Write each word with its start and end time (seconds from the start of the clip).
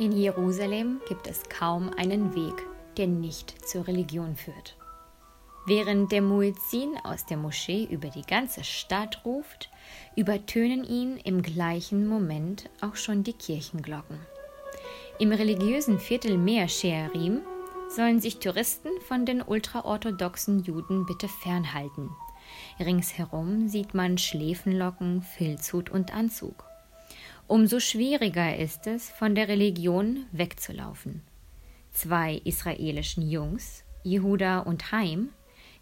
In 0.00 0.12
Jerusalem 0.12 1.00
gibt 1.08 1.26
es 1.26 1.42
kaum 1.48 1.90
einen 1.96 2.32
Weg, 2.36 2.54
der 2.96 3.08
nicht 3.08 3.66
zur 3.68 3.88
Religion 3.88 4.36
führt. 4.36 4.76
Während 5.66 6.12
der 6.12 6.22
Muezzin 6.22 6.96
aus 7.02 7.26
der 7.26 7.36
Moschee 7.36 7.84
über 7.90 8.08
die 8.08 8.22
ganze 8.22 8.62
Stadt 8.62 9.22
ruft, 9.24 9.70
übertönen 10.14 10.84
ihn 10.84 11.16
im 11.16 11.42
gleichen 11.42 12.06
Moment 12.06 12.70
auch 12.80 12.94
schon 12.94 13.24
die 13.24 13.32
Kirchenglocken. 13.32 14.20
Im 15.18 15.32
religiösen 15.32 15.98
Viertel 15.98 16.38
Meer 16.38 16.68
Shearim 16.68 17.40
sollen 17.88 18.20
sich 18.20 18.38
Touristen 18.38 18.90
von 19.08 19.26
den 19.26 19.42
ultraorthodoxen 19.42 20.62
Juden 20.62 21.06
bitte 21.06 21.26
fernhalten. 21.26 22.10
Ringsherum 22.78 23.66
sieht 23.66 23.94
man 23.94 24.16
Schläfenlocken, 24.16 25.22
Filzhut 25.22 25.90
und 25.90 26.14
Anzug. 26.14 26.67
Umso 27.48 27.80
schwieriger 27.80 28.58
ist 28.58 28.86
es, 28.86 29.08
von 29.08 29.34
der 29.34 29.48
Religion 29.48 30.26
wegzulaufen. 30.32 31.22
Zwei 31.92 32.42
israelischen 32.44 33.26
Jungs, 33.26 33.84
Jehuda 34.04 34.58
und 34.58 34.92
Haim, 34.92 35.30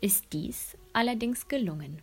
ist 0.00 0.32
dies 0.32 0.76
allerdings 0.92 1.46
gelungen. 1.46 2.02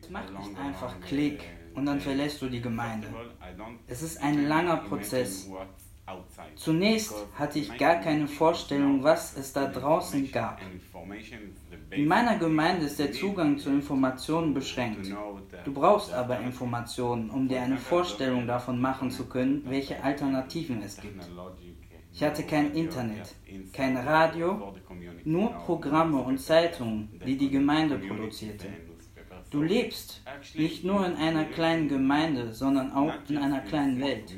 Es 0.00 0.08
macht 0.08 0.32
nicht 0.32 0.58
einfach 0.58 1.00
Klick 1.02 1.44
und 1.74 1.84
dann 1.84 2.00
verlässt 2.00 2.40
du 2.40 2.48
die 2.48 2.62
Gemeinde. 2.62 3.08
Es 3.86 4.00
ist 4.00 4.16
ein 4.22 4.46
langer 4.48 4.78
Prozess. 4.78 5.50
Zunächst 6.56 7.14
hatte 7.34 7.58
ich 7.58 7.76
gar 7.78 7.96
keine 7.96 8.26
Vorstellung, 8.26 9.02
was 9.02 9.36
es 9.36 9.52
da 9.52 9.66
draußen 9.66 10.30
gab. 10.30 10.60
In 11.90 12.06
meiner 12.06 12.38
Gemeinde 12.38 12.86
ist 12.86 12.98
der 12.98 13.12
Zugang 13.12 13.58
zu 13.58 13.70
Informationen 13.70 14.54
beschränkt. 14.54 15.12
Du 15.64 15.72
brauchst 15.72 16.12
aber 16.12 16.40
Informationen, 16.40 17.30
um 17.30 17.48
dir 17.48 17.62
eine 17.62 17.78
Vorstellung 17.78 18.46
davon 18.46 18.80
machen 18.80 19.10
zu 19.10 19.26
können, 19.26 19.62
welche 19.66 20.02
Alternativen 20.02 20.82
es 20.82 21.00
gibt. 21.00 21.28
Ich 22.14 22.22
hatte 22.22 22.42
kein 22.42 22.72
Internet, 22.74 23.34
kein 23.72 23.96
Radio, 23.96 24.74
nur 25.24 25.50
Programme 25.52 26.18
und 26.18 26.38
Zeitungen, 26.38 27.08
die 27.26 27.36
die 27.36 27.50
Gemeinde 27.50 27.98
produzierte. 27.98 28.68
Du 29.50 29.62
lebst 29.62 30.22
nicht 30.54 30.84
nur 30.84 31.06
in 31.06 31.14
einer 31.16 31.44
kleinen 31.44 31.88
Gemeinde, 31.88 32.52
sondern 32.52 32.92
auch 32.92 33.12
in 33.28 33.38
einer 33.38 33.60
kleinen 33.60 34.00
Welt. 34.00 34.34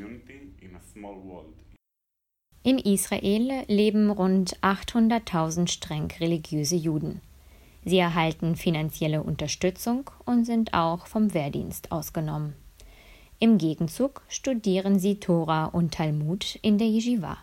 In 2.62 2.78
Israel 2.78 3.64
leben 3.69 4.11
rund 4.11 4.58
800.000 4.61 5.69
streng 5.69 6.11
religiöse 6.19 6.77
Juden. 6.77 7.20
Sie 7.84 7.98
erhalten 7.98 8.56
finanzielle 8.56 9.22
Unterstützung 9.22 10.11
und 10.25 10.45
sind 10.47 10.72
auch 10.72 11.06
vom 11.06 11.34
Wehrdienst 11.34 11.92
ausgenommen. 11.92 12.55
Im 13.39 13.58
Gegenzug 13.58 14.22
studieren 14.28 14.98
sie 14.98 15.20
Tora 15.20 15.67
und 15.67 15.92
Talmud 15.92 16.58
in 16.62 16.78
der 16.78 16.86
Yeshiva, 16.86 17.36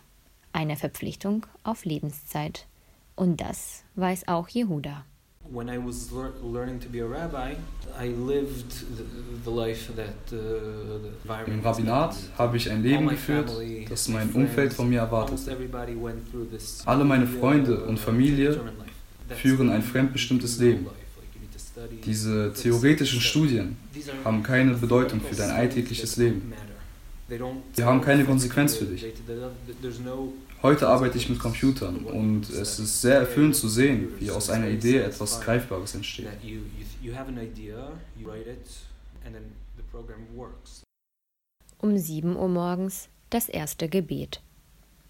eine 0.52 0.76
Verpflichtung 0.76 1.46
auf 1.62 1.84
Lebenszeit. 1.84 2.66
Und 3.14 3.40
das 3.40 3.84
weiß 3.94 4.26
auch 4.26 4.48
Jehuda. 4.48 5.04
When 5.50 5.68
I 5.68 5.76
was 5.78 6.10
learning 6.42 6.80
to 6.80 6.88
be 6.88 7.00
a 7.00 7.06
rabbi, 7.06 7.54
I 7.98 8.08
lived 8.08 8.72
the 9.44 9.50
life 9.50 9.90
that 9.96 10.32
uh, 10.32 11.50
Im 11.50 11.60
Rabbinat 11.60 12.14
habe 12.38 12.56
ich 12.56 12.70
ein 12.70 12.82
Leben 12.82 13.08
geführt, 13.08 13.50
das 13.88 14.08
mein 14.08 14.30
Umfeld 14.30 14.72
von 14.72 14.88
mir 14.88 15.00
erwartet. 15.00 15.40
Alle 16.86 17.04
meine 17.04 17.26
Freunde 17.26 17.84
und 17.84 17.98
Familie 17.98 18.60
führen 19.28 19.70
ein 19.70 19.82
fremdbestimmtes 19.82 20.58
Leben. 20.58 20.86
Diese 22.04 22.52
theoretischen 22.52 23.20
Studien 23.20 23.76
haben 24.24 24.42
keine 24.42 24.74
Bedeutung 24.74 25.20
für 25.20 25.34
dein 25.34 25.50
alltägliches 25.50 26.16
Leben. 26.16 26.52
Sie 27.72 27.84
haben 27.84 28.00
keine 28.00 28.24
Konsequenz 28.24 28.76
für 28.76 28.84
dich. 28.84 29.06
Heute 30.62 30.88
arbeite 30.88 31.18
ich 31.18 31.28
mit 31.28 31.38
Computern 31.38 32.04
und 32.04 32.48
es 32.50 32.78
ist 32.78 33.00
sehr 33.00 33.18
erfüllend 33.18 33.56
zu 33.56 33.68
sehen, 33.68 34.08
wie 34.18 34.30
aus 34.30 34.50
einer 34.50 34.68
Idee 34.68 34.98
etwas 34.98 35.40
Greifbares 35.40 35.94
entsteht. 35.94 36.28
Um 41.78 41.98
7 41.98 42.36
Uhr 42.36 42.48
morgens 42.48 43.08
das 43.30 43.48
erste 43.48 43.88
Gebet. 43.88 44.40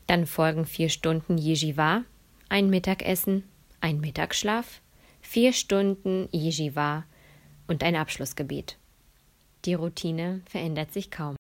Dann 0.07 0.27
folgen 0.27 0.65
vier 0.65 0.89
Stunden 0.89 1.39
Yeshiva, 1.39 2.05
ein 2.49 2.71
Mittagessen, 2.71 3.45
ein 3.81 4.01
Mittagsschlaf, 4.01 4.81
vier 5.21 5.53
Stunden 5.53 6.29
Yeshiva 6.33 7.05
und 7.67 7.83
ein 7.83 7.97
Abschlussgebet. 7.97 8.79
Die 9.65 9.75
Routine 9.75 10.41
verändert 10.47 10.93
sich 10.93 11.11
kaum. 11.11 11.37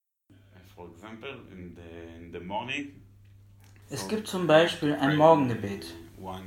Es 3.90 4.08
gibt 4.08 4.26
zum 4.26 4.46
Beispiel 4.46 4.94
ein 4.94 5.16
Morgengebet. 5.16 5.94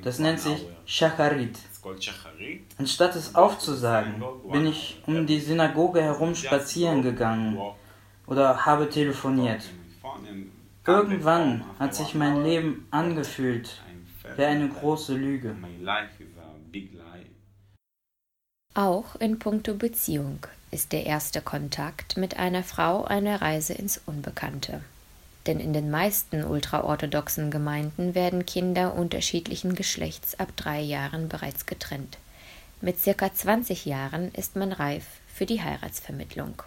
Das 0.03 0.19
nennt 0.19 0.39
sich 0.39 0.65
Shacharit. 0.85 1.59
Anstatt 2.77 3.15
es 3.15 3.35
aufzusagen, 3.35 4.23
bin 4.51 4.65
ich 4.65 5.01
um 5.05 5.27
die 5.27 5.39
Synagoge 5.39 6.01
herum 6.01 6.33
spazieren 6.33 7.01
gegangen 7.01 7.59
oder 8.25 8.65
habe 8.65 8.89
telefoniert. 8.89 9.69
Irgendwann 10.87 11.65
hat 11.79 11.95
sich 11.95 12.15
mein 12.15 12.43
Leben 12.43 12.87
angefühlt 12.91 13.81
wie 14.35 14.43
eine 14.43 14.69
große 14.69 15.15
Lüge. 15.15 15.55
Auch 18.73 19.15
in 19.15 19.39
puncto 19.39 19.75
Beziehung 19.75 20.39
ist 20.75 20.91
der 20.91 21.07
erste 21.07 21.41
Kontakt 21.41 22.17
mit 22.17 22.37
einer 22.37 22.63
Frau 22.63 23.03
eine 23.03 23.41
Reise 23.41 23.73
ins 23.73 23.99
Unbekannte 24.05 24.81
denn 25.47 25.59
in 25.59 25.73
den 25.73 25.91
meisten 25.91 26.43
ultraorthodoxen 26.43 27.51
Gemeinden 27.51 28.15
werden 28.15 28.45
Kinder 28.45 28.95
unterschiedlichen 28.95 29.75
Geschlechts 29.75 30.39
ab 30.39 30.49
drei 30.55 30.81
Jahren 30.81 31.29
bereits 31.29 31.65
getrennt. 31.65 32.17
Mit 32.81 32.99
circa 32.99 33.33
20 33.33 33.85
Jahren 33.85 34.31
ist 34.33 34.55
man 34.55 34.71
reif 34.71 35.05
für 35.33 35.45
die 35.45 35.61
Heiratsvermittlung. 35.61 36.63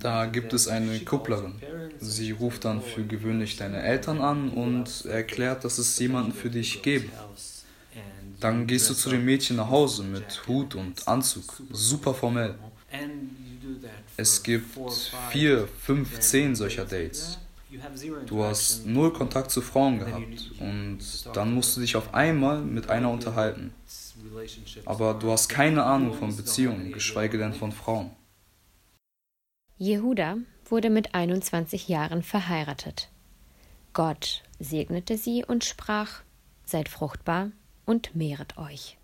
Da 0.00 0.26
gibt 0.26 0.52
es 0.54 0.68
eine 0.68 1.00
Kupplerin. 1.00 1.60
Sie 1.98 2.30
ruft 2.30 2.64
dann 2.64 2.80
für 2.80 3.04
gewöhnlich 3.04 3.56
deine 3.56 3.82
Eltern 3.82 4.20
an 4.20 4.50
und 4.50 5.04
erklärt, 5.04 5.64
dass 5.64 5.78
es 5.78 5.98
jemanden 5.98 6.32
für 6.32 6.48
dich 6.48 6.82
gebe. 6.82 7.08
Dann 8.40 8.66
gehst 8.66 8.88
du 8.88 8.94
zu 8.94 9.10
dem 9.10 9.24
Mädchen 9.24 9.56
nach 9.56 9.68
Hause 9.68 10.04
mit 10.04 10.46
Hut 10.46 10.74
und 10.74 11.06
Anzug, 11.08 11.60
super 11.70 12.14
formell. 12.14 12.54
Es 14.16 14.42
gibt 14.42 14.78
vier, 15.30 15.68
fünf, 15.80 16.20
zehn 16.20 16.54
solcher 16.54 16.84
Dates. 16.84 17.38
Du 18.26 18.44
hast 18.44 18.86
null 18.86 19.12
Kontakt 19.12 19.50
zu 19.50 19.60
Frauen 19.60 19.98
gehabt 19.98 20.52
und 20.58 21.00
dann 21.34 21.52
musst 21.52 21.76
du 21.76 21.80
dich 21.80 21.96
auf 21.96 22.14
einmal 22.14 22.60
mit 22.60 22.88
einer 22.88 23.10
unterhalten. 23.10 23.74
Aber 24.86 25.14
du 25.14 25.30
hast 25.30 25.48
keine 25.48 25.84
Ahnung 25.84 26.14
von 26.14 26.34
Beziehungen, 26.34 26.92
geschweige 26.92 27.38
denn 27.38 27.52
von 27.52 27.72
Frauen. 27.72 28.10
Jehuda 29.76 30.38
wurde 30.64 30.90
mit 30.90 31.14
21 31.14 31.88
Jahren 31.88 32.22
verheiratet. 32.22 33.10
Gott 33.92 34.42
segnete 34.58 35.18
sie 35.18 35.44
und 35.44 35.64
sprach: 35.64 36.22
Seid 36.64 36.88
fruchtbar 36.88 37.50
und 37.88 38.14
mehret 38.14 38.56
euch. 38.58 38.98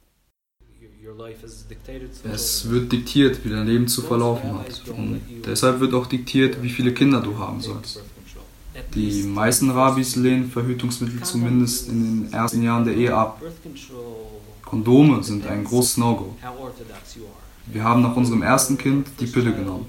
Es 2.25 2.71
wird 2.71 2.93
diktiert, 2.93 3.45
wie 3.45 3.50
dein 3.50 3.67
Leben 3.67 3.89
zu 3.89 4.03
verlaufen 4.03 4.59
hat. 4.59 4.83
Und 4.89 5.21
deshalb 5.47 5.81
wird 5.81 5.95
auch 5.95 6.06
diktiert, 6.06 6.62
wie 6.62 6.71
viele 6.71 6.93
Kinder 6.93 7.21
du 7.21 7.39
haben 7.39 7.61
sollst. 7.61 8.00
Die 8.95 9.22
meisten 9.22 9.71
Rabbis 9.71 10.17
lehnen 10.17 10.50
Verhütungsmittel 10.50 11.22
zumindest 11.22 11.89
in 11.89 12.25
den 12.25 12.33
ersten 12.33 12.62
Jahren 12.62 12.84
der 12.84 12.95
Ehe 12.95 13.15
ab. 13.15 13.41
Kondome 14.62 15.22
sind 15.22 15.47
ein 15.47 15.65
großes 15.65 15.99
No-Go. 15.99 16.37
Wir 17.66 17.84
haben 17.84 18.03
nach 18.03 18.16
unserem 18.16 18.43
ersten 18.43 18.77
Kind 18.77 19.07
die 19.21 19.27
Pille 19.27 19.54
genommen. 19.54 19.87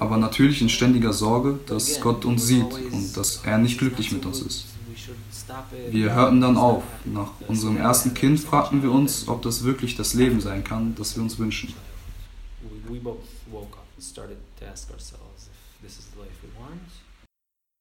Aber 0.00 0.16
natürlich 0.16 0.60
in 0.60 0.68
ständiger 0.68 1.12
Sorge, 1.12 1.60
dass 1.66 2.00
Gott 2.00 2.24
uns 2.24 2.46
sieht 2.46 2.72
und 2.92 3.16
dass 3.16 3.42
er 3.44 3.58
nicht 3.58 3.78
glücklich 3.78 4.12
mit 4.12 4.24
uns 4.26 4.40
ist. 4.40 4.66
Wir 5.90 6.14
hörten 6.14 6.40
dann 6.40 6.56
auf. 6.56 6.82
Nach 7.04 7.32
unserem 7.48 7.76
ersten 7.76 8.14
Kind 8.14 8.40
fragten 8.40 8.82
wir 8.82 8.90
uns, 8.90 9.28
ob 9.28 9.42
das 9.42 9.64
wirklich 9.64 9.96
das 9.96 10.14
Leben 10.14 10.40
sein 10.40 10.64
kann, 10.64 10.94
das 10.94 11.16
wir 11.16 11.22
uns 11.22 11.38
wünschen. 11.38 11.74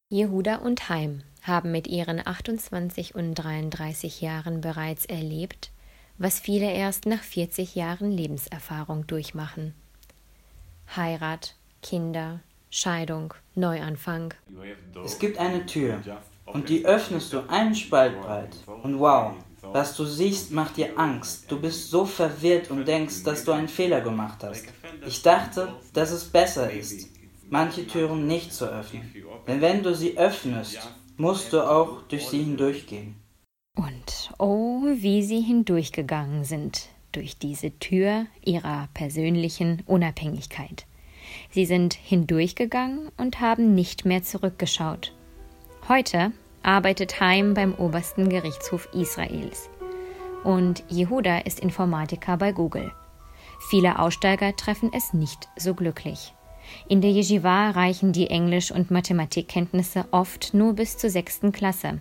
Jehuda 0.10 0.56
und 0.56 0.90
Heim 0.90 1.24
haben 1.42 1.72
mit 1.72 1.88
ihren 1.88 2.26
28 2.26 3.16
und 3.16 3.34
33 3.36 4.22
Jahren 4.22 4.62
bereits 4.62 5.06
erlebt, 5.06 5.72
was 6.18 6.40
viele 6.40 6.72
erst 6.72 7.06
nach 7.06 7.24
40 7.24 7.76
Jahren 7.76 8.12
Lebenserfahrung 8.12 9.08
durchmachen. 9.08 9.74
Heirat, 10.96 11.56
Kinder, 11.82 12.42
Scheidung, 12.70 13.34
Neuanfang. 13.56 14.34
Es 15.04 15.18
gibt 15.18 15.38
eine 15.38 15.66
Tür, 15.66 16.02
und 16.46 16.70
die 16.70 16.86
öffnest 16.86 17.34
du 17.34 17.48
einen 17.50 17.76
Spalt 17.76 18.22
breit. 18.22 18.58
Und 18.84 19.00
wow, 19.00 19.34
was 19.62 19.96
du 19.96 20.06
siehst, 20.06 20.52
macht 20.52 20.78
dir 20.78 20.98
Angst. 20.98 21.46
Du 21.50 21.60
bist 21.60 21.90
so 21.90 22.06
verwirrt 22.06 22.72
und 22.72 22.88
denkst, 22.88 23.24
dass 23.24 23.44
du 23.46 23.52
einen 23.52 23.68
Fehler 23.68 24.02
gemacht 24.02 24.44
hast. 24.44 24.66
Ich 25.06 25.22
dachte, 25.22 25.74
dass 25.94 26.12
es 26.12 26.26
besser 26.26 26.72
ist. 26.72 27.10
manche 27.52 27.86
Türen 27.86 28.28
nicht 28.28 28.54
zu 28.54 28.66
öffnen. 28.66 29.14
Denn 29.46 29.62
wenn 29.62 29.84
du 29.84 29.94
sie 29.94 30.18
öffnest, 30.18 30.80
musst 31.18 31.54
du 31.54 31.62
auch 31.62 32.02
durch 32.04 32.28
sie 32.28 32.44
hindurchgehen. 32.44 33.16
Und 33.76 34.32
oh, 34.40 34.84
wie 34.96 35.22
sie 35.22 35.42
hindurchgegangen 35.42 36.44
sind 36.44 36.88
durch 37.12 37.38
diese 37.38 37.78
Tür 37.80 38.26
ihrer 38.44 38.88
persönlichen 38.94 39.84
Unabhängigkeit. 39.86 40.86
Sie 41.52 41.66
sind 41.66 41.94
hindurchgegangen 41.94 43.10
und 43.18 43.40
haben 43.40 43.76
nicht 43.76 44.06
mehr 44.06 44.24
zurückgeschaut. 44.24 45.14
Heute 45.92 46.32
arbeitet 46.64 47.20
Haim 47.20 47.54
beim 47.54 47.74
obersten 47.74 48.30
Gerichtshof 48.30 48.88
Israels. 48.94 49.70
Und 50.46 50.86
Jehuda 50.88 51.40
ist 51.40 51.60
Informatiker 51.60 52.38
bei 52.38 52.54
Google. 52.54 52.94
Viele 53.70 54.00
Aussteiger 54.00 54.56
treffen 54.56 54.92
es 54.96 55.12
nicht 55.12 55.50
so 55.58 55.74
glücklich. 55.74 56.34
In 56.88 57.02
der 57.02 57.12
Yeshiva 57.12 57.72
reichen 57.72 58.14
die 58.14 58.30
Englisch- 58.30 58.72
und 58.72 58.90
Mathematikkenntnisse 58.90 60.06
oft 60.12 60.54
nur 60.54 60.76
bis 60.76 60.98
zur 60.98 61.10
sechsten 61.10 61.52
Klasse. 61.52 62.00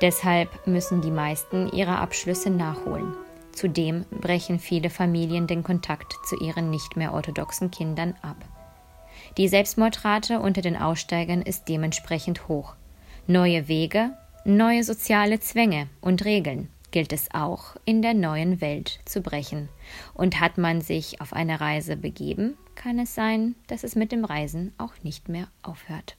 Deshalb 0.00 0.68
müssen 0.68 1.00
die 1.00 1.10
meisten 1.10 1.72
ihre 1.72 1.98
Abschlüsse 1.98 2.50
nachholen. 2.50 3.14
Zudem 3.50 4.04
brechen 4.12 4.60
viele 4.60 4.90
Familien 4.90 5.48
den 5.48 5.64
Kontakt 5.64 6.14
zu 6.24 6.36
ihren 6.36 6.70
nicht 6.70 6.96
mehr 6.96 7.12
orthodoxen 7.12 7.72
Kindern 7.72 8.14
ab. 8.22 8.36
Die 9.38 9.48
Selbstmordrate 9.48 10.38
unter 10.38 10.62
den 10.62 10.76
Aussteigern 10.76 11.42
ist 11.42 11.64
dementsprechend 11.68 12.46
hoch. 12.46 12.76
Neue 13.30 13.68
Wege, 13.68 14.16
neue 14.46 14.82
soziale 14.82 15.38
Zwänge 15.38 15.90
und 16.00 16.24
Regeln 16.24 16.70
gilt 16.92 17.12
es 17.12 17.28
auch 17.34 17.76
in 17.84 18.00
der 18.00 18.14
neuen 18.14 18.62
Welt 18.62 19.00
zu 19.04 19.20
brechen. 19.20 19.68
Und 20.14 20.40
hat 20.40 20.56
man 20.56 20.80
sich 20.80 21.20
auf 21.20 21.34
eine 21.34 21.60
Reise 21.60 21.98
begeben, 21.98 22.56
kann 22.74 22.98
es 22.98 23.14
sein, 23.14 23.54
dass 23.66 23.84
es 23.84 23.96
mit 23.96 24.12
dem 24.12 24.24
Reisen 24.24 24.72
auch 24.78 24.94
nicht 25.02 25.28
mehr 25.28 25.48
aufhört. 25.62 26.16